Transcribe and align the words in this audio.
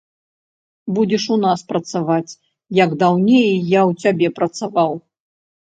Будзеш 0.95 1.23
у 1.35 1.37
нас 1.43 1.59
працаваць, 1.73 2.37
як 2.81 2.97
даўней 3.05 3.47
я 3.51 3.81
ў 3.89 4.03
цябе 4.07 4.27
працаваў. 4.43 5.01